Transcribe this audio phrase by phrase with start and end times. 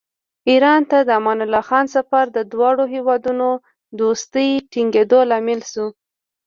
[0.49, 3.47] ایران ته د امان الله خان سفر د دواړو هېوادونو
[3.99, 5.87] دوستۍ ټینګېدو لامل شو.